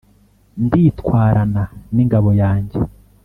[0.65, 1.63] Nditwarana
[1.93, 2.77] n'ingabo yanjye